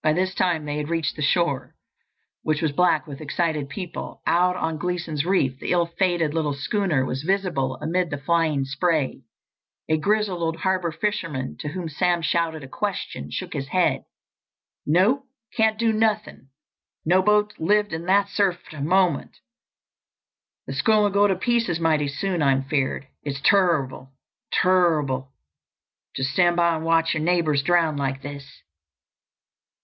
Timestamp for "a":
9.88-9.96, 12.62-12.68, 18.78-18.80